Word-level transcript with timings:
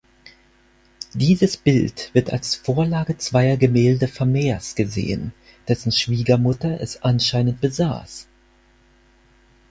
Dieses 1.13 1.57
Bild 1.57 2.09
wird 2.15 2.33
als 2.33 2.55
Vorlage 2.55 3.19
zweier 3.19 3.55
Gemälde 3.55 4.07
Vermeers 4.07 4.73
gesehen, 4.73 5.31
dessen 5.67 5.91
Schwiegermutter 5.91 6.81
es 6.81 7.03
anscheinend 7.03 7.61
besaß. 7.61 8.27